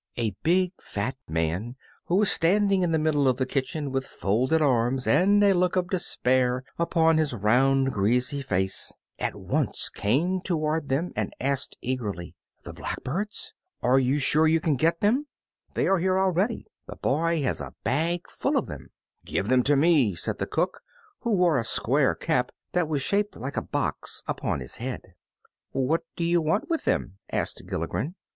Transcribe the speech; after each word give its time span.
A 0.17 0.31
big, 0.41 0.71
fat 0.81 1.15
man 1.27 1.75
who 2.05 2.15
was 2.15 2.31
standing 2.31 2.81
in 2.81 2.91
the 2.91 2.97
middle 2.97 3.27
of 3.27 3.37
the 3.37 3.45
kitchen 3.45 3.91
with 3.91 4.07
folded 4.07 4.59
arms 4.59 5.05
and 5.05 5.43
a 5.43 5.53
look 5.53 5.75
of 5.75 5.89
despair 5.89 6.63
upon 6.79 7.19
his 7.19 7.35
round, 7.35 7.91
greasy 7.93 8.41
face, 8.41 8.91
at 9.19 9.35
once 9.35 9.89
came 9.89 10.41
toward 10.41 10.89
them 10.89 11.11
and 11.15 11.35
asked 11.39 11.77
eagerly, 11.81 12.33
"The 12.63 12.73
blackbirds? 12.73 13.53
are 13.83 13.99
you 13.99 14.17
sure 14.17 14.47
you 14.47 14.59
can 14.59 14.75
get 14.75 15.01
them?" 15.01 15.27
"They 15.75 15.87
are 15.87 15.99
here 15.99 16.17
already; 16.17 16.65
the 16.87 16.95
boy 16.95 17.43
has 17.43 17.61
a 17.61 17.75
bag 17.83 18.27
full 18.27 18.57
of 18.57 18.65
them." 18.65 18.89
"Give 19.23 19.49
them 19.49 19.61
to 19.65 19.75
me," 19.75 20.15
said 20.15 20.39
the 20.39 20.47
cook, 20.47 20.81
who 21.19 21.29
wore 21.31 21.57
a 21.57 21.63
square 21.63 22.15
cap, 22.15 22.51
that 22.73 22.87
was 22.87 23.03
shaped 23.03 23.35
like 23.35 23.55
a 23.55 23.61
box, 23.61 24.23
upon 24.25 24.61
his 24.61 24.77
head. 24.77 25.13
"What 25.73 26.01
do 26.15 26.23
you 26.23 26.41
want 26.41 26.71
with 26.71 26.85
them?" 26.85 27.19
asked 27.31 27.61
Gilligren. 27.69 28.15